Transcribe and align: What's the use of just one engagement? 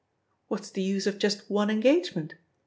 What's 0.47 0.71
the 0.71 0.81
use 0.81 1.05
of 1.05 1.19
just 1.19 1.47
one 1.47 1.69
engagement? 1.69 2.33